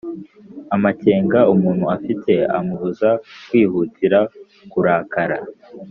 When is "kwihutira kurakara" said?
3.47-5.37